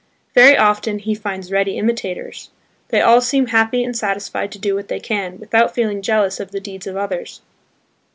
Very 0.33 0.57
often 0.57 0.97
he 0.97 1.13
finds 1.13 1.51
ready 1.51 1.77
imitators. 1.77 2.49
They 2.87 3.01
all 3.01 3.21
seem 3.21 3.45
happy 3.45 3.83
and 3.83 3.95
satisfied 3.95 4.51
to 4.53 4.57
do 4.57 4.73
what 4.73 4.87
they 4.87 4.99
can, 4.99 5.37
without 5.39 5.75
feeling 5.75 6.01
jealous 6.01 6.39
of 6.39 6.49
the 6.49 6.59
deeds 6.59 6.87
of 6.87 6.97
others. 6.97 7.41